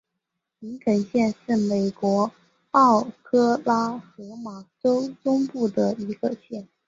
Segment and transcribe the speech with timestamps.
[0.57, 2.31] 林肯县是美国
[2.71, 6.67] 奥克拉荷马州中部的一个县。